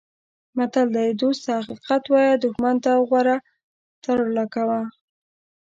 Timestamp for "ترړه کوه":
4.03-4.81